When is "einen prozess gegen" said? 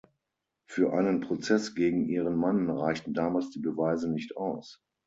0.93-2.09